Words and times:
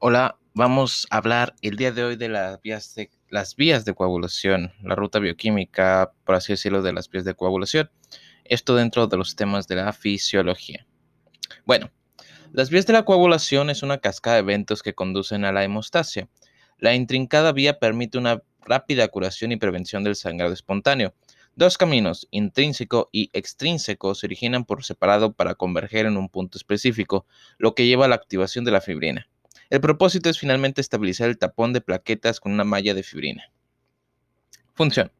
Hola, 0.00 0.38
vamos 0.54 1.08
a 1.10 1.16
hablar 1.16 1.56
el 1.60 1.74
día 1.74 1.90
de 1.90 2.04
hoy 2.04 2.14
de 2.14 2.28
las 2.28 2.62
vías 2.62 2.94
de, 2.94 3.10
las 3.30 3.56
vías 3.56 3.84
de 3.84 3.94
coagulación, 3.94 4.72
la 4.80 4.94
ruta 4.94 5.18
bioquímica, 5.18 6.12
por 6.24 6.36
así 6.36 6.52
decirlo, 6.52 6.82
de 6.82 6.92
las 6.92 7.10
vías 7.10 7.24
de 7.24 7.34
coagulación. 7.34 7.90
Esto 8.44 8.76
dentro 8.76 9.08
de 9.08 9.16
los 9.16 9.34
temas 9.34 9.66
de 9.66 9.74
la 9.74 9.92
fisiología. 9.92 10.86
Bueno, 11.66 11.90
las 12.52 12.70
vías 12.70 12.86
de 12.86 12.92
la 12.92 13.04
coagulación 13.04 13.70
es 13.70 13.82
una 13.82 13.98
cascada 13.98 14.36
de 14.36 14.42
eventos 14.42 14.84
que 14.84 14.94
conducen 14.94 15.44
a 15.44 15.50
la 15.50 15.64
hemostasia. 15.64 16.28
La 16.78 16.94
intrincada 16.94 17.50
vía 17.50 17.80
permite 17.80 18.18
una 18.18 18.40
rápida 18.60 19.08
curación 19.08 19.50
y 19.50 19.56
prevención 19.56 20.04
del 20.04 20.14
sangrado 20.14 20.52
espontáneo. 20.52 21.12
Dos 21.56 21.76
caminos, 21.76 22.28
intrínseco 22.30 23.08
y 23.10 23.30
extrínseco, 23.32 24.14
se 24.14 24.26
originan 24.26 24.64
por 24.64 24.84
separado 24.84 25.32
para 25.32 25.56
converger 25.56 26.06
en 26.06 26.16
un 26.16 26.28
punto 26.28 26.56
específico, 26.56 27.26
lo 27.58 27.74
que 27.74 27.86
lleva 27.86 28.04
a 28.04 28.08
la 28.08 28.14
activación 28.14 28.64
de 28.64 28.70
la 28.70 28.80
fibrina. 28.80 29.28
El 29.70 29.82
propósito 29.82 30.30
es 30.30 30.38
finalmente 30.38 30.80
estabilizar 30.80 31.28
el 31.28 31.36
tapón 31.36 31.74
de 31.74 31.82
plaquetas 31.82 32.40
con 32.40 32.52
una 32.52 32.64
malla 32.64 32.94
de 32.94 33.02
fibrina. 33.02 33.52
Función. 34.72 35.12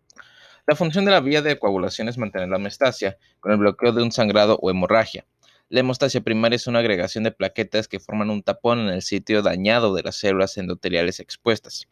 La 0.66 0.74
función 0.74 1.04
de 1.04 1.10
la 1.10 1.20
vía 1.20 1.42
de 1.42 1.58
coagulación 1.58 2.08
es 2.08 2.16
mantener 2.16 2.48
la 2.48 2.56
hemostasia 2.56 3.18
con 3.40 3.52
el 3.52 3.58
bloqueo 3.58 3.92
de 3.92 4.02
un 4.02 4.10
sangrado 4.10 4.58
o 4.62 4.70
hemorragia. 4.70 5.26
La 5.68 5.80
hemostasia 5.80 6.22
primaria 6.22 6.56
es 6.56 6.66
una 6.66 6.78
agregación 6.78 7.24
de 7.24 7.30
plaquetas 7.30 7.88
que 7.88 8.00
forman 8.00 8.30
un 8.30 8.42
tapón 8.42 8.78
en 8.78 8.88
el 8.88 9.02
sitio 9.02 9.42
dañado 9.42 9.94
de 9.94 10.02
las 10.02 10.16
células 10.16 10.56
endoteliales 10.56 11.20
expuestas. 11.20 11.86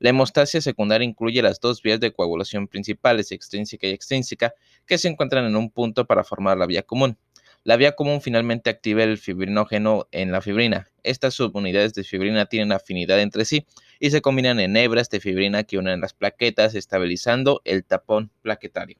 La 0.00 0.10
hemostasia 0.10 0.60
secundaria 0.60 1.06
incluye 1.06 1.42
las 1.42 1.60
dos 1.60 1.80
vías 1.80 2.00
de 2.00 2.12
coagulación 2.12 2.66
principales, 2.66 3.30
extrínseca 3.30 3.86
y 3.86 3.90
extrínseca, 3.90 4.52
que 4.84 4.98
se 4.98 5.06
encuentran 5.06 5.44
en 5.44 5.54
un 5.54 5.70
punto 5.70 6.06
para 6.08 6.24
formar 6.24 6.58
la 6.58 6.66
vía 6.66 6.82
común. 6.82 7.18
La 7.62 7.76
vía 7.76 7.92
común 7.92 8.22
finalmente 8.22 8.70
activa 8.70 9.02
el 9.02 9.18
fibrinógeno 9.18 10.08
en 10.12 10.32
la 10.32 10.40
fibrina. 10.40 10.90
Estas 11.02 11.34
subunidades 11.34 11.92
de 11.92 12.04
fibrina 12.04 12.46
tienen 12.46 12.72
afinidad 12.72 13.20
entre 13.20 13.44
sí 13.44 13.66
y 13.98 14.10
se 14.10 14.22
combinan 14.22 14.60
en 14.60 14.76
hebras 14.76 15.10
de 15.10 15.20
fibrina 15.20 15.64
que 15.64 15.76
unen 15.76 16.00
las 16.00 16.14
plaquetas, 16.14 16.74
estabilizando 16.74 17.60
el 17.64 17.84
tapón 17.84 18.30
plaquetario. 18.40 18.96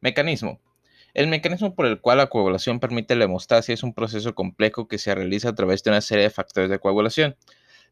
Mecanismo. 0.00 0.60
El 1.12 1.28
mecanismo 1.28 1.74
por 1.74 1.84
el 1.84 2.00
cual 2.00 2.18
la 2.18 2.28
coagulación 2.28 2.80
permite 2.80 3.16
la 3.16 3.24
hemostasia 3.24 3.74
es 3.74 3.82
un 3.82 3.92
proceso 3.92 4.34
complejo 4.34 4.88
que 4.88 4.96
se 4.96 5.14
realiza 5.14 5.50
a 5.50 5.54
través 5.54 5.82
de 5.82 5.90
una 5.90 6.00
serie 6.00 6.24
de 6.24 6.30
factores 6.30 6.70
de 6.70 6.78
coagulación. 6.78 7.36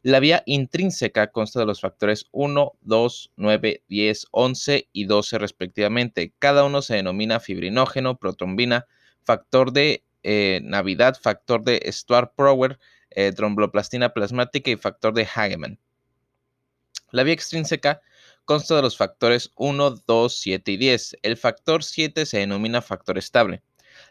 La 0.03 0.19
vía 0.19 0.41
intrínseca 0.47 1.27
consta 1.27 1.59
de 1.59 1.67
los 1.67 1.79
factores 1.79 2.25
1, 2.31 2.73
2, 2.81 3.31
9, 3.35 3.83
10, 3.87 4.27
11 4.31 4.89
y 4.91 5.05
12 5.05 5.37
respectivamente. 5.37 6.33
Cada 6.39 6.63
uno 6.63 6.81
se 6.81 6.95
denomina 6.95 7.39
fibrinógeno, 7.39 8.17
protrombina, 8.17 8.87
factor 9.23 9.71
de 9.71 10.03
eh, 10.23 10.59
Navidad, 10.63 11.19
factor 11.21 11.63
de 11.63 11.83
Stuart-Prower, 11.85 12.79
eh, 13.11 13.31
tromboplastina 13.31 14.09
plasmática 14.11 14.71
y 14.71 14.75
factor 14.75 15.13
de 15.13 15.27
Hageman. 15.35 15.79
La 17.11 17.21
vía 17.21 17.35
extrínseca 17.35 18.01
consta 18.45 18.75
de 18.75 18.81
los 18.81 18.97
factores 18.97 19.51
1, 19.55 20.01
2, 20.07 20.35
7 20.35 20.71
y 20.71 20.77
10. 20.77 21.17
El 21.21 21.37
factor 21.37 21.83
7 21.83 22.25
se 22.25 22.39
denomina 22.39 22.81
factor 22.81 23.19
estable. 23.19 23.61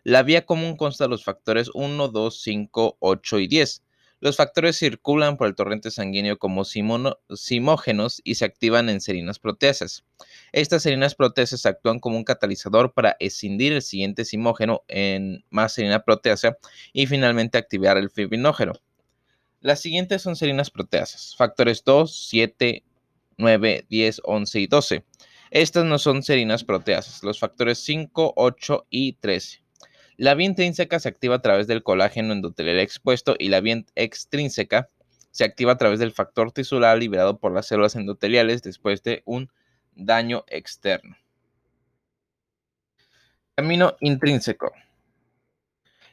La 0.04 0.22
vía 0.22 0.46
común 0.46 0.76
consta 0.76 1.04
de 1.04 1.10
los 1.10 1.24
factores 1.24 1.68
1, 1.74 2.08
2, 2.08 2.40
5, 2.42 2.96
8 3.00 3.38
y 3.40 3.48
10. 3.48 3.82
Los 4.20 4.36
factores 4.36 4.76
circulan 4.76 5.38
por 5.38 5.48
el 5.48 5.54
torrente 5.54 5.90
sanguíneo 5.90 6.38
como 6.38 6.64
simógenos 6.64 8.20
y 8.22 8.34
se 8.34 8.44
activan 8.44 8.90
en 8.90 9.00
serinas 9.00 9.38
proteasas. 9.38 10.04
Estas 10.52 10.82
serinas 10.82 11.14
proteasas 11.14 11.64
actúan 11.64 12.00
como 12.00 12.18
un 12.18 12.24
catalizador 12.24 12.92
para 12.92 13.16
escindir 13.18 13.72
el 13.72 13.80
siguiente 13.80 14.26
simógeno 14.26 14.82
en 14.88 15.42
más 15.48 15.72
serina 15.72 16.04
proteasa 16.04 16.58
y 16.92 17.06
finalmente 17.06 17.56
activar 17.56 17.96
el 17.96 18.10
fibrinógeno. 18.10 18.74
Las 19.62 19.80
siguientes 19.80 20.20
son 20.20 20.36
serinas 20.36 20.70
proteasas, 20.70 21.34
factores 21.34 21.82
2, 21.84 22.28
7, 22.28 22.84
9, 23.38 23.86
10, 23.88 24.20
11 24.24 24.60
y 24.60 24.66
12. 24.66 25.04
Estas 25.50 25.84
no 25.86 25.98
son 25.98 26.22
serinas 26.22 26.62
proteasas, 26.62 27.22
los 27.22 27.38
factores 27.38 27.78
5, 27.78 28.34
8 28.36 28.86
y 28.90 29.14
13. 29.14 29.62
La 30.20 30.34
vía 30.34 30.48
intrínseca 30.48 31.00
se 31.00 31.08
activa 31.08 31.36
a 31.36 31.40
través 31.40 31.66
del 31.66 31.82
colágeno 31.82 32.34
endotelial 32.34 32.78
expuesto 32.78 33.36
y 33.38 33.48
la 33.48 33.62
vía 33.62 33.82
extrínseca 33.94 34.90
se 35.30 35.44
activa 35.44 35.72
a 35.72 35.78
través 35.78 35.98
del 35.98 36.12
factor 36.12 36.52
tisular 36.52 36.98
liberado 36.98 37.38
por 37.38 37.52
las 37.52 37.68
células 37.68 37.96
endoteliales 37.96 38.60
después 38.60 39.02
de 39.02 39.22
un 39.24 39.50
daño 39.94 40.44
externo. 40.48 41.16
Camino 43.54 43.96
intrínseco. 44.00 44.72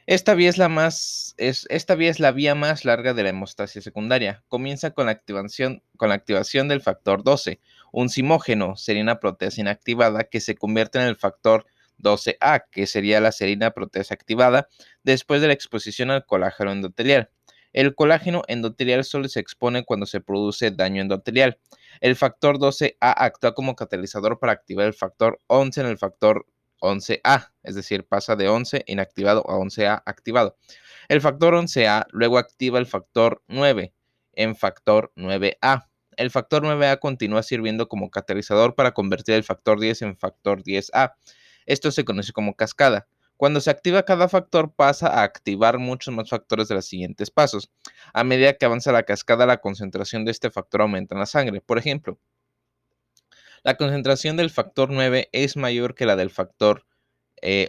Esta 0.06 0.32
vía, 0.32 0.48
es 0.48 0.56
la 0.56 0.70
más, 0.70 1.34
esta 1.36 1.94
vía 1.94 2.08
es 2.08 2.18
la 2.18 2.32
vía 2.32 2.54
más 2.54 2.86
larga 2.86 3.12
de 3.12 3.24
la 3.24 3.28
hemostasia 3.28 3.82
secundaria. 3.82 4.42
Comienza 4.48 4.92
con 4.92 5.04
la 5.04 5.12
activación, 5.12 5.82
con 5.98 6.08
la 6.08 6.14
activación 6.14 6.68
del 6.68 6.80
factor 6.80 7.24
12, 7.24 7.60
un 7.92 8.08
simógeno, 8.08 8.74
serina 8.74 9.20
proteasa 9.20 9.60
inactivada, 9.60 10.24
que 10.24 10.40
se 10.40 10.54
convierte 10.54 10.98
en 10.98 11.04
el 11.04 11.16
factor 11.16 11.66
12A, 11.98 12.64
que 12.70 12.86
sería 12.86 13.20
la 13.20 13.32
serina 13.32 13.70
proteasa 13.70 14.14
activada 14.14 14.68
después 15.02 15.40
de 15.40 15.48
la 15.48 15.52
exposición 15.52 16.10
al 16.10 16.26
colágeno 16.26 16.72
endotelial. 16.72 17.30
El 17.72 17.94
colágeno 17.94 18.42
endotelial 18.48 19.04
solo 19.04 19.28
se 19.28 19.40
expone 19.40 19.84
cuando 19.84 20.06
se 20.06 20.20
produce 20.20 20.70
daño 20.70 21.02
endotelial. 21.02 21.58
El 22.00 22.16
factor 22.16 22.58
12A 22.58 22.96
actúa 23.00 23.54
como 23.54 23.76
catalizador 23.76 24.38
para 24.38 24.52
activar 24.52 24.86
el 24.86 24.94
factor 24.94 25.40
11 25.48 25.82
en 25.82 25.86
el 25.86 25.98
factor 25.98 26.46
11A, 26.80 27.52
es 27.62 27.74
decir, 27.74 28.06
pasa 28.06 28.36
de 28.36 28.48
11 28.48 28.84
inactivado 28.86 29.44
a 29.48 29.56
11A 29.56 30.02
activado. 30.06 30.56
El 31.08 31.20
factor 31.20 31.54
11A 31.54 32.06
luego 32.10 32.38
activa 32.38 32.78
el 32.78 32.86
factor 32.86 33.42
9 33.48 33.92
en 34.34 34.56
factor 34.56 35.12
9A. 35.16 35.88
El 36.16 36.30
factor 36.30 36.62
9A 36.62 36.98
continúa 36.98 37.42
sirviendo 37.42 37.88
como 37.88 38.10
catalizador 38.10 38.74
para 38.74 38.92
convertir 38.92 39.34
el 39.34 39.44
factor 39.44 39.78
10 39.78 40.02
en 40.02 40.16
factor 40.16 40.62
10A. 40.62 41.14
Esto 41.68 41.92
se 41.92 42.04
conoce 42.04 42.32
como 42.32 42.54
cascada. 42.54 43.06
Cuando 43.36 43.60
se 43.60 43.70
activa 43.70 44.02
cada 44.02 44.28
factor 44.28 44.72
pasa 44.74 45.08
a 45.08 45.22
activar 45.22 45.78
muchos 45.78 46.12
más 46.12 46.30
factores 46.30 46.66
de 46.66 46.74
los 46.74 46.86
siguientes 46.86 47.30
pasos. 47.30 47.70
A 48.12 48.24
medida 48.24 48.54
que 48.54 48.64
avanza 48.64 48.90
la 48.90 49.04
cascada, 49.04 49.46
la 49.46 49.58
concentración 49.60 50.24
de 50.24 50.32
este 50.32 50.50
factor 50.50 50.80
aumenta 50.80 51.14
en 51.14 51.20
la 51.20 51.26
sangre. 51.26 51.60
Por 51.60 51.78
ejemplo, 51.78 52.18
la 53.62 53.76
concentración 53.76 54.36
del 54.36 54.50
factor 54.50 54.90
9 54.90 55.28
es 55.32 55.56
mayor 55.56 55.94
que 55.94 56.06
la 56.06 56.16
del 56.16 56.30
factor 56.30 56.86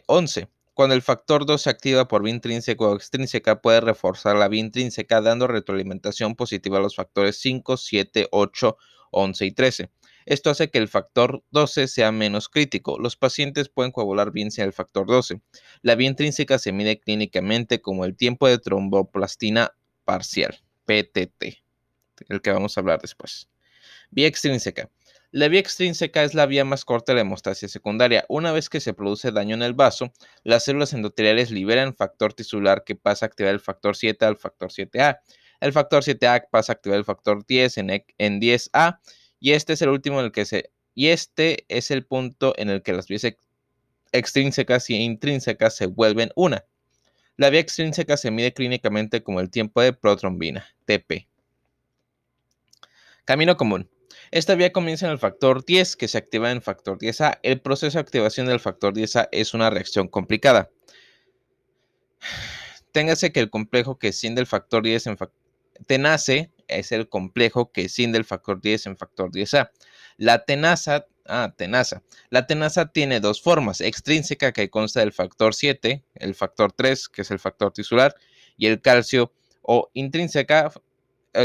11. 0.08 0.40
Eh, 0.42 0.48
Cuando 0.74 0.96
el 0.96 1.02
factor 1.02 1.46
2 1.46 1.62
se 1.62 1.70
activa 1.70 2.08
por 2.08 2.24
vía 2.24 2.34
intrínseca 2.34 2.86
o 2.86 2.96
extrínseca, 2.96 3.62
puede 3.62 3.82
reforzar 3.82 4.38
la 4.38 4.48
vía 4.48 4.62
intrínseca 4.62 5.20
dando 5.20 5.46
retroalimentación 5.46 6.36
positiva 6.36 6.78
a 6.78 6.82
los 6.82 6.96
factores 6.96 7.38
5, 7.42 7.76
7, 7.76 8.30
8, 8.32 8.78
11 9.12 9.46
y 9.46 9.52
13. 9.52 9.92
Esto 10.30 10.52
hace 10.52 10.70
que 10.70 10.78
el 10.78 10.88
factor 10.88 11.44
12 11.50 11.88
sea 11.88 12.12
menos 12.12 12.50
crítico. 12.50 13.00
Los 13.00 13.16
pacientes 13.16 13.68
pueden 13.68 13.92
coagular 13.92 14.32
bien 14.32 14.52
sin 14.52 14.64
el 14.64 14.74
factor 14.74 15.08
12. 15.08 15.42
La 15.82 15.96
vía 15.96 16.08
intrínseca 16.08 16.60
se 16.60 16.72
mide 16.72 17.00
clínicamente 17.00 17.82
como 17.82 18.06
el 18.06 18.16
tiempo 18.16 18.48
de 18.48 18.60
tromboplastina 18.60 19.74
parcial, 20.06 20.60
PTT, 20.86 21.64
el 22.30 22.42
que 22.44 22.52
vamos 22.52 22.78
a 22.78 22.82
hablar 22.82 23.02
después. 23.02 23.50
Vía 24.12 24.28
extrínseca. 24.28 24.92
La 25.32 25.48
vía 25.48 25.62
extrínseca 25.62 26.22
es 26.22 26.36
la 26.36 26.46
vía 26.46 26.64
más 26.64 26.86
corta 26.86 27.12
de 27.12 27.16
la 27.16 27.22
hemostasia 27.22 27.68
secundaria. 27.68 28.24
Una 28.30 28.52
vez 28.52 28.70
que 28.70 28.82
se 28.82 28.94
produce 28.94 29.32
daño 29.32 29.56
en 29.56 29.64
el 29.64 29.74
vaso, 29.74 30.14
las 30.44 30.64
células 30.64 30.94
endoteliales 30.94 31.50
liberan 31.50 31.96
factor 31.96 32.36
tisular 32.36 32.84
que 32.84 32.96
pasa 32.96 33.26
a 33.26 33.30
activar 33.30 33.56
el 33.56 33.60
factor 33.62 33.96
7 33.96 34.26
al 34.26 34.38
factor 34.38 34.70
7A. 34.70 35.22
El 35.60 35.74
factor 35.74 36.04
7A 36.04 36.50
pasa 36.52 36.74
a 36.74 36.76
activar 36.76 37.00
el 37.00 37.04
factor 37.04 37.44
10 37.48 37.78
en, 37.80 37.90
en 38.20 38.40
10A 38.40 39.00
y 39.40 39.52
este 39.54 39.74
es 39.74 39.82
el 39.82 39.90
último 39.90 40.20
en 40.20 40.26
el 40.26 40.32
que 40.32 40.46
se 40.46 40.72
y 40.96 41.08
este 41.08 41.66
es 41.70 41.92
el 41.92 42.06
punto 42.06 42.54
en 42.58 42.70
el 42.70 42.82
que 42.82 42.94
las 42.94 43.08
vías 43.08 43.26
extrínsecas 44.12 44.90
y 44.90 44.96
intrínsecas 44.96 45.76
se 45.76 45.86
vuelven 45.86 46.32
una. 46.36 46.66
La 47.38 47.50
vía 47.50 47.62
extrínseca 47.62 48.18
se 48.18 48.32
mide 48.32 48.54
clínicamente 48.54 49.24
como 49.24 49.40
el 49.40 49.50
tiempo 49.50 49.82
de 49.82 49.94
protrombina, 49.94 50.68
TP. 50.86 51.30
Camino 53.24 53.56
común. 53.56 53.90
Esta 54.32 54.56
vía 54.56 54.74
comienza 54.74 55.06
en 55.06 55.14
el 55.14 55.20
factor 55.20 55.64
10, 55.64 55.96
que 55.96 56.08
se 56.08 56.18
activa 56.18 56.52
en 56.52 56.62
factor 56.62 56.98
10A. 56.98 57.40
El 57.42 57.62
proceso 57.62 57.98
de 57.98 58.02
activación 58.02 58.48
del 58.48 58.60
factor 58.60 58.94
10A 58.94 59.30
es 59.32 59.54
una 59.54 59.70
reacción 59.70 60.08
complicada. 60.10 60.70
Téngase 62.92 63.32
que 63.32 63.40
el 63.40 63.50
complejo 63.50 63.98
que 63.98 64.12
siente 64.12 64.42
el 64.42 64.48
factor 64.48 64.84
10 64.84 65.08
en 65.08 65.18
tenace 65.88 66.52
es 66.70 66.92
el 66.92 67.10
complejo 67.10 67.72
que 67.72 67.90
sin 67.90 68.16
el 68.16 68.26
factor 68.26 68.62
10 68.62 68.88
en 68.88 68.98
factor 68.98 69.32
10A. 69.32 69.72
La 70.18 70.46
tenaza, 70.46 71.06
ah, 71.28 71.54
tenaza. 71.58 72.04
La 72.30 72.48
tenaza 72.48 72.88
tiene 72.92 73.20
dos 73.20 73.42
formas, 73.42 73.82
extrínseca 73.82 74.52
que 74.52 74.70
consta 74.70 75.02
del 75.02 75.14
factor 75.14 75.54
7, 75.54 76.04
el 76.16 76.36
factor 76.36 76.72
3, 76.72 77.10
que 77.10 77.22
es 77.22 77.32
el 77.32 77.40
factor 77.40 77.72
tisular, 77.72 78.16
y 78.58 78.68
el 78.68 78.82
calcio, 78.82 79.34
o 79.62 79.90
intrínseca, 79.94 80.72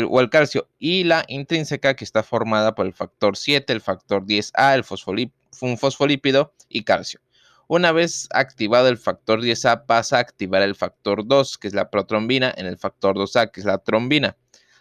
o 0.08 0.20
el 0.20 0.30
calcio, 0.30 0.68
y 0.78 1.04
la 1.04 1.24
intrínseca 1.28 1.94
que 1.94 2.04
está 2.04 2.22
formada 2.22 2.74
por 2.74 2.86
el 2.86 2.94
factor 2.94 3.36
7, 3.36 3.72
el 3.72 3.80
factor 3.80 4.24
10A, 4.24 4.74
el 4.74 5.30
un 5.60 5.78
fosfolípido 5.78 6.52
y 6.68 6.84
calcio. 6.84 7.20
Una 7.66 7.92
vez 7.92 8.28
activado 8.32 8.88
el 8.88 8.98
factor 8.98 9.40
10A, 9.40 9.86
pasa 9.86 10.18
a 10.18 10.20
activar 10.20 10.62
el 10.62 10.74
factor 10.74 11.26
2, 11.26 11.58
que 11.58 11.68
es 11.68 11.74
la 11.74 11.90
protrombina, 11.90 12.52
en 12.56 12.66
el 12.66 12.76
factor 12.76 13.16
2A, 13.16 13.50
que 13.50 13.60
es 13.60 13.66
la 13.66 13.78
trombina. 13.78 14.36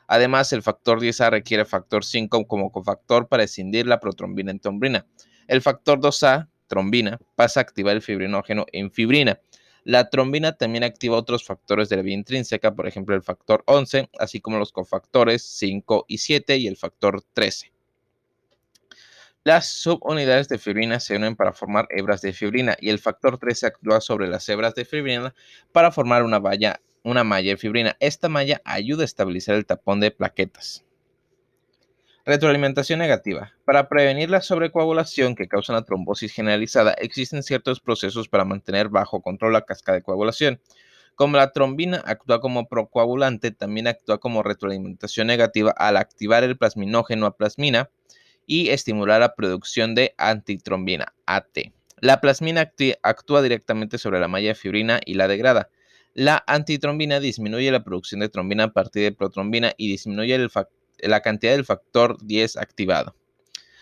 Además, 0.08 0.54
el 0.54 0.62
factor 0.62 1.00
10A 1.00 1.30
requiere 1.30 1.66
factor 1.66 2.04
5 2.04 2.46
como 2.46 2.72
cofactor 2.72 3.28
para 3.28 3.44
escindir 3.44 3.88
la 3.88 4.00
protrombina 4.00 4.52
en 4.52 4.60
trombina. 4.60 5.06
El 5.48 5.62
factor 5.62 6.00
2A, 6.00 6.50
trombina, 6.68 7.20
pasa 7.36 7.60
a 7.60 7.64
activar 7.64 7.96
el 7.96 8.02
fibrinógeno 8.02 8.66
en 8.72 8.92
fibrina. 8.92 9.40
La 9.84 10.10
trombina 10.10 10.54
también 10.54 10.84
activa 10.84 11.18
otros 11.18 11.46
factores 11.46 11.90
de 11.90 11.98
la 11.98 12.02
vía 12.02 12.14
intrínseca, 12.14 12.74
por 12.74 12.88
ejemplo 12.88 13.16
el 13.16 13.22
factor 13.22 13.64
11, 13.68 14.10
así 14.18 14.40
como 14.40 14.58
los 14.58 14.72
cofactores 14.72 15.44
5 15.44 16.06
y 16.08 16.20
7 16.20 16.58
y 16.58 16.68
el 16.68 16.78
factor 16.78 17.22
13. 17.34 17.74
Las 19.46 19.68
subunidades 19.68 20.48
de 20.48 20.58
fibrina 20.58 21.02
se 21.02 21.18
unen 21.18 21.36
para 21.36 21.52
formar 21.52 21.88
hebras 21.90 22.22
de 22.22 22.32
fibrina 22.32 22.78
y 22.80 22.90
el 22.90 23.00
factor 23.00 23.38
13 23.38 23.68
actúa 23.68 24.00
sobre 24.00 24.30
las 24.30 24.48
hebras 24.48 24.74
de 24.74 24.86
fibrina 24.86 25.36
para 25.74 25.92
formar 25.92 26.24
una, 26.24 26.40
una 27.04 27.24
malla 27.24 27.52
de 27.52 27.58
fibrina. 27.58 27.96
Esta 28.00 28.30
malla 28.30 28.62
ayuda 28.66 29.04
a 29.04 29.06
estabilizar 29.06 29.56
el 29.56 29.66
tapón 29.66 30.00
de 30.00 30.12
plaquetas. 30.12 30.84
Retroalimentación 32.26 33.00
negativa. 33.00 33.52
Para 33.66 33.90
prevenir 33.90 34.30
la 34.30 34.40
sobrecoagulación 34.40 35.36
que 35.36 35.50
causa 35.50 35.74
una 35.74 35.84
trombosis 35.84 36.32
generalizada, 36.32 36.94
existen 36.94 37.44
ciertos 37.44 37.82
procesos 37.82 38.30
para 38.30 38.46
mantener 38.46 38.88
bajo 38.88 39.22
control 39.22 39.52
la 39.52 39.66
cascada 39.66 39.98
de 39.98 40.04
coagulación. 40.04 40.62
Como 41.16 41.36
la 41.36 41.52
trombina 41.52 42.02
actúa 42.06 42.40
como 42.40 42.68
procoagulante, 42.70 43.52
también 43.52 43.88
actúa 43.88 44.20
como 44.20 44.42
retroalimentación 44.42 45.28
negativa 45.28 45.72
al 45.72 45.98
activar 45.98 46.46
el 46.46 46.58
plasminógeno 46.58 47.26
a 47.26 47.36
plasmina 47.36 47.90
y 48.48 48.70
estimular 48.70 49.20
la 49.20 49.36
producción 49.36 49.94
de 49.94 50.16
antitrombina, 50.18 51.14
AT. 51.26 51.74
La 52.00 52.22
plasmina 52.22 52.72
actúa 53.04 53.42
directamente 53.42 53.98
sobre 53.98 54.20
la 54.20 54.28
malla 54.28 54.50
de 54.50 54.56
fibrina 54.56 55.02
y 55.06 55.16
la 55.16 55.28
degrada. 55.28 55.70
La 56.14 56.44
antitrombina 56.46 57.20
disminuye 57.20 57.72
la 57.72 57.84
producción 57.84 58.22
de 58.22 58.30
trombina 58.30 58.66
a 58.66 58.74
partir 58.74 59.04
de 59.04 59.12
protrombina 59.12 59.74
y 59.78 59.90
disminuye 59.90 60.48
la 61.00 61.22
cantidad 61.22 61.54
del 61.54 61.66
factor 61.66 62.18
10 62.24 62.58
activado. 62.58 63.16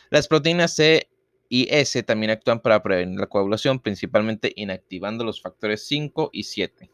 Las 0.10 0.28
proteínas 0.28 0.76
C 0.76 1.10
y 1.50 1.68
S 1.70 2.02
también 2.04 2.32
actúan 2.32 2.62
para 2.62 2.82
prevenir 2.82 3.20
la 3.20 3.28
coagulación, 3.28 3.80
principalmente 3.80 4.54
inactivando 4.56 5.26
los 5.26 5.42
factores 5.42 5.86
5 5.88 6.30
y 6.32 6.44
7. 6.44 6.90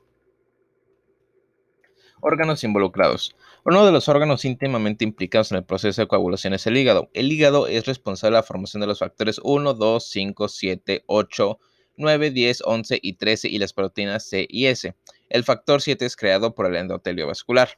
Órganos 2.20 2.64
involucrados. 2.64 3.36
Uno 3.64 3.86
de 3.86 3.92
los 3.92 4.10
órganos 4.10 4.44
íntimamente 4.44 5.04
implicados 5.04 5.52
en 5.52 5.58
el 5.58 5.64
proceso 5.64 6.02
de 6.02 6.08
coagulación 6.08 6.56
es 6.56 6.66
el 6.66 6.76
hígado. 6.76 7.12
El 7.14 7.32
hígado 7.32 7.68
es 7.68 7.86
responsable 7.86 8.36
de 8.36 8.40
la 8.40 8.44
formación 8.44 8.82
de 8.82 8.88
los 8.88 9.00
factores 9.00 9.40
1, 9.44 9.76
2, 9.76 10.04
5, 10.04 10.48
7, 10.48 11.04
8, 11.06 11.60
9, 11.98 12.32
10, 12.32 12.62
11 12.66 13.00
y 13.02 13.14
13 13.14 13.50
y 13.50 13.58
las 13.58 13.74
proteínas 13.74 14.28
C 14.28 14.46
y 14.50 14.68
S. 14.68 14.96
El 15.30 15.44
factor 15.44 15.82
7 15.82 16.06
es 16.06 16.16
creado 16.16 16.56
por 16.56 16.68
el 16.68 16.76
endotelio 16.76 17.28
vascular. 17.28 17.78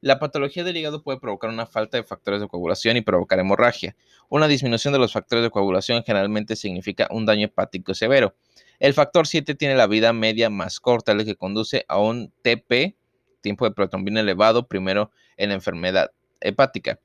La 0.00 0.18
patología 0.18 0.64
del 0.64 0.76
hígado 0.76 1.02
puede 1.02 1.18
provocar 1.18 1.48
una 1.48 1.64
falta 1.64 1.96
de 1.96 2.04
factores 2.04 2.38
de 2.40 2.46
coagulación 2.46 2.98
y 2.98 3.00
provocar 3.00 3.38
hemorragia. 3.38 3.96
Una 4.28 4.48
disminución 4.48 4.92
de 4.92 4.98
los 4.98 5.14
factores 5.14 5.42
de 5.42 5.50
coagulación 5.50 6.04
generalmente 6.04 6.56
significa 6.56 7.08
un 7.10 7.24
daño 7.24 7.46
hepático 7.46 7.94
severo. 7.94 8.36
El 8.78 8.92
factor 8.92 9.26
7 9.26 9.54
tiene 9.54 9.76
la 9.76 9.86
vida 9.86 10.12
media 10.12 10.50
más 10.50 10.78
corta, 10.78 11.14
lo 11.14 11.24
que 11.24 11.36
conduce 11.36 11.86
a 11.88 11.98
un 11.98 12.30
TP, 12.42 12.96
tiempo 13.40 13.64
de 13.64 13.70
protrombina 13.70 14.20
elevado, 14.20 14.68
primero 14.68 15.10
en 15.38 15.48
la 15.48 15.54
enfermedad 15.54 16.10
hepática. 16.42 17.00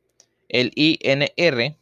El 0.50 0.74
INR 0.76 1.78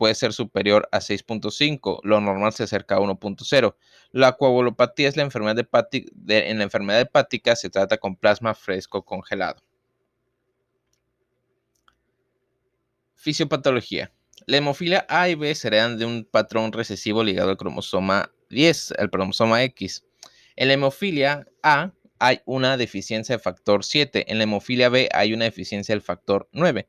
puede 0.00 0.14
ser 0.14 0.32
superior 0.32 0.88
a 0.92 1.00
6.5, 1.00 2.00
lo 2.04 2.22
normal 2.22 2.54
se 2.54 2.62
acerca 2.62 2.94
a 2.94 3.00
1.0. 3.00 3.76
La 4.12 4.32
coagulopatía 4.32 5.10
es 5.10 5.16
la 5.18 5.24
enfermedad 5.24 5.58
hepática, 5.58 6.10
en 6.26 6.56
la 6.56 6.64
enfermedad 6.64 7.02
hepática 7.02 7.54
se 7.54 7.68
trata 7.68 7.98
con 7.98 8.16
plasma 8.16 8.54
fresco 8.54 9.04
congelado. 9.04 9.62
Fisiopatología. 13.14 14.10
La 14.46 14.56
hemofilia 14.56 15.04
A 15.06 15.28
y 15.28 15.34
B 15.34 15.54
se 15.54 15.68
heredan 15.68 15.98
de 15.98 16.06
un 16.06 16.24
patrón 16.24 16.72
recesivo 16.72 17.22
ligado 17.22 17.50
al 17.50 17.58
cromosoma 17.58 18.32
10, 18.48 18.92
al 18.92 19.10
cromosoma 19.10 19.62
X. 19.64 20.06
En 20.56 20.68
la 20.68 20.74
hemofilia 20.74 21.46
A 21.62 21.92
hay 22.18 22.40
una 22.46 22.78
deficiencia 22.78 23.36
de 23.36 23.42
factor 23.42 23.84
7, 23.84 24.32
en 24.32 24.38
la 24.38 24.44
hemofilia 24.44 24.88
B 24.88 25.10
hay 25.12 25.34
una 25.34 25.44
deficiencia 25.44 25.94
del 25.94 26.00
factor 26.00 26.48
9. 26.52 26.88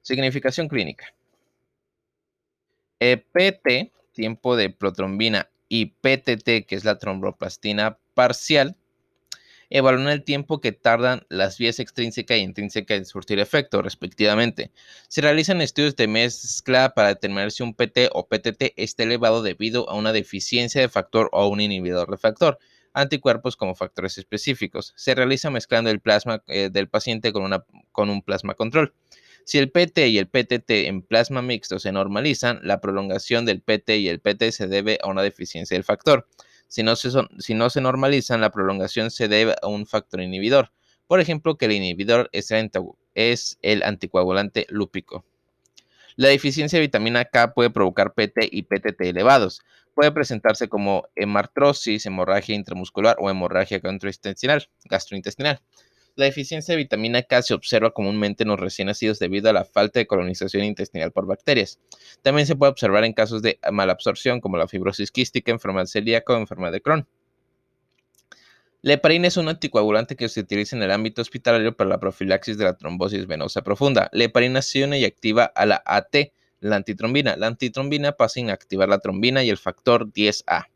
Significación 0.00 0.68
clínica. 0.68 1.12
PT, 3.00 3.90
tiempo 4.12 4.54
de 4.54 4.70
protrombina, 4.70 5.50
y 5.68 5.86
PTT, 5.86 6.66
que 6.68 6.76
es 6.76 6.84
la 6.84 7.00
tromboplastina 7.00 7.98
parcial, 8.14 8.76
evalúan 9.74 10.06
el 10.06 10.22
tiempo 10.22 10.60
que 10.60 10.70
tardan 10.70 11.26
las 11.28 11.58
vías 11.58 11.80
extrínseca 11.80 12.34
e 12.34 12.38
intrínseca 12.38 12.94
en 12.94 13.04
surtir 13.04 13.40
efecto, 13.40 13.82
respectivamente. 13.82 14.70
Se 15.08 15.20
realizan 15.20 15.60
estudios 15.60 15.96
de 15.96 16.06
mezcla 16.06 16.94
para 16.94 17.08
determinar 17.08 17.50
si 17.50 17.64
un 17.64 17.74
PT 17.74 18.10
o 18.12 18.28
PTT 18.28 18.72
está 18.76 19.02
elevado 19.02 19.42
debido 19.42 19.90
a 19.90 19.94
una 19.94 20.12
deficiencia 20.12 20.80
de 20.80 20.88
factor 20.88 21.28
o 21.32 21.48
un 21.48 21.60
inhibidor 21.60 22.08
de 22.08 22.18
factor, 22.18 22.60
anticuerpos 22.92 23.56
como 23.56 23.74
factores 23.74 24.16
específicos. 24.16 24.92
Se 24.94 25.16
realiza 25.16 25.50
mezclando 25.50 25.90
el 25.90 26.00
plasma 26.00 26.44
eh, 26.46 26.70
del 26.70 26.88
paciente 26.88 27.32
con, 27.32 27.42
una, 27.42 27.64
con 27.90 28.10
un 28.10 28.22
plasma 28.22 28.54
control. 28.54 28.94
Si 29.44 29.58
el 29.58 29.72
PT 29.72 30.06
y 30.06 30.18
el 30.18 30.28
PTT 30.28 30.70
en 30.86 31.02
plasma 31.02 31.42
mixto 31.42 31.80
se 31.80 31.90
normalizan, 31.90 32.60
la 32.62 32.80
prolongación 32.80 33.44
del 33.44 33.60
PT 33.60 33.98
y 33.98 34.08
el 34.08 34.20
PT 34.20 34.52
se 34.52 34.68
debe 34.68 35.00
a 35.02 35.08
una 35.08 35.22
deficiencia 35.22 35.74
del 35.74 35.82
factor. 35.82 36.28
Si 36.74 36.82
no, 36.82 36.96
se 36.96 37.08
si 37.38 37.54
normalizan, 37.54 38.40
la 38.40 38.50
prolongación 38.50 39.12
se 39.12 39.28
debe 39.28 39.54
a 39.62 39.68
un 39.68 39.86
factor 39.86 40.20
inhibidor. 40.20 40.72
Por 41.06 41.20
ejemplo, 41.20 41.56
que 41.56 41.66
el 41.66 41.72
inhibidor 41.72 42.30
es 42.32 42.50
el, 43.62 43.82
anticoagulante 43.84 44.66
lúpico. 44.70 45.24
La 46.16 46.26
deficiencia 46.26 46.76
de 46.76 46.86
vitamina 46.86 47.26
K 47.26 47.54
puede 47.54 47.70
provocar 47.70 48.14
PT 48.14 48.48
y 48.50 48.62
PTT 48.62 49.02
elevados. 49.02 49.60
Puede 49.94 50.10
presentarse 50.10 50.68
como 50.68 51.06
hemartrosis, 51.14 52.06
hemorragia 52.06 52.56
intramuscular 52.56 53.18
o 53.20 53.30
hemorragia 53.30 53.78
gastrointestinal. 53.78 55.60
La 56.16 56.26
deficiencia 56.26 56.72
de 56.72 56.76
vitamina 56.76 57.22
K 57.22 57.42
se 57.42 57.54
observa 57.54 57.92
comúnmente 57.92 58.44
en 58.44 58.50
los 58.50 58.60
recién 58.60 58.86
nacidos 58.86 59.18
debido 59.18 59.50
a 59.50 59.52
la 59.52 59.64
falta 59.64 59.98
de 59.98 60.06
colonización 60.06 60.62
intestinal 60.62 61.10
por 61.10 61.26
bacterias. 61.26 61.80
También 62.22 62.46
se 62.46 62.54
puede 62.54 62.70
observar 62.70 63.04
en 63.04 63.12
casos 63.12 63.42
de 63.42 63.58
malabsorción 63.72 64.40
como 64.40 64.56
la 64.56 64.68
fibrosis 64.68 65.10
quística, 65.10 65.50
enfermedad 65.50 65.86
celíaca 65.86 66.34
o 66.34 66.36
enfermedad 66.36 66.70
de 66.70 66.80
Crohn. 66.80 67.08
La 68.82 68.92
heparina 68.92 69.26
es 69.26 69.36
un 69.38 69.48
anticoagulante 69.48 70.14
que 70.14 70.28
se 70.28 70.40
utiliza 70.40 70.76
en 70.76 70.82
el 70.82 70.92
ámbito 70.92 71.20
hospitalario 71.20 71.74
para 71.74 71.90
la 71.90 71.98
profilaxis 71.98 72.58
de 72.58 72.64
la 72.64 72.76
trombosis 72.76 73.26
venosa 73.26 73.62
profunda. 73.62 74.08
La 74.12 74.24
heparina 74.24 74.62
se 74.62 74.84
une 74.84 75.00
y 75.00 75.04
activa 75.06 75.44
a 75.44 75.66
la 75.66 75.82
AT, 75.84 76.14
la 76.60 76.76
antitrombina. 76.76 77.34
La 77.36 77.48
antitrombina 77.48 78.12
pasa 78.12 78.38
a 78.38 78.42
inactivar 78.42 78.88
la 78.88 78.98
trombina 78.98 79.42
y 79.42 79.50
el 79.50 79.56
factor 79.56 80.12
10A. 80.12 80.66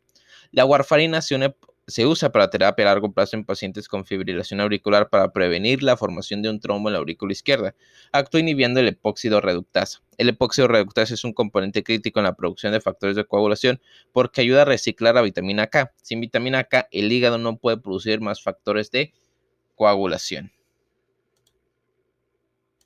La 0.51 0.65
warfarina 0.65 1.21
se 1.21 1.35
une 1.35 1.55
se 1.89 2.05
usa 2.05 2.31
para 2.31 2.49
terapia 2.49 2.85
a 2.85 2.93
largo 2.93 3.11
plazo 3.11 3.35
en 3.35 3.43
pacientes 3.43 3.87
con 3.87 4.05
fibrilación 4.05 4.61
auricular 4.61 5.09
para 5.09 5.31
prevenir 5.31 5.83
la 5.83 5.97
formación 5.97 6.41
de 6.41 6.49
un 6.49 6.59
trombo 6.59 6.89
en 6.89 6.93
la 6.93 6.99
aurícula 6.99 7.31
izquierda. 7.31 7.75
Actúa 8.11 8.39
inhibiendo 8.39 8.79
el 8.79 8.87
epóxido 8.87 9.41
reductasa. 9.41 10.01
El 10.17 10.29
epóxido 10.29 10.67
reductasa 10.67 11.13
es 11.13 11.23
un 11.23 11.33
componente 11.33 11.83
crítico 11.83 12.19
en 12.19 12.25
la 12.25 12.35
producción 12.35 12.73
de 12.73 12.81
factores 12.81 13.15
de 13.15 13.25
coagulación 13.25 13.81
porque 14.11 14.41
ayuda 14.41 14.63
a 14.63 14.65
reciclar 14.65 15.15
la 15.15 15.21
vitamina 15.21 15.67
K. 15.67 15.93
Sin 16.01 16.21
vitamina 16.21 16.63
K, 16.63 16.87
el 16.91 17.11
hígado 17.11 17.37
no 17.37 17.57
puede 17.57 17.77
producir 17.77 18.21
más 18.21 18.41
factores 18.43 18.91
de 18.91 19.13
coagulación. 19.75 20.51